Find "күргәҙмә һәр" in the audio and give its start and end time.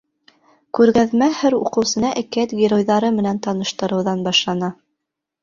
0.77-1.55